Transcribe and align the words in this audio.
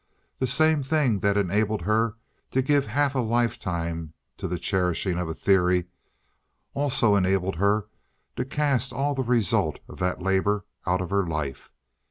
The 0.39 0.47
same 0.47 0.81
thing 0.81 1.19
that 1.19 1.37
enabled 1.37 1.83
her 1.83 2.15
to 2.49 2.63
give 2.63 2.87
half 2.87 3.13
a 3.13 3.19
lifetime 3.19 4.13
to 4.37 4.47
the 4.47 4.57
cherishing 4.57 5.19
of 5.19 5.29
a 5.29 5.35
theory, 5.35 5.89
also 6.73 7.15
enabled 7.15 7.57
her 7.57 7.85
to 8.35 8.43
cast 8.43 8.91
all 8.91 9.13
the 9.13 9.21
result 9.21 9.79
of 9.87 9.99
that 9.99 10.19
labor 10.19 10.65
out 10.87 11.01
of 11.01 11.11
her 11.11 11.27
life. 11.27 11.71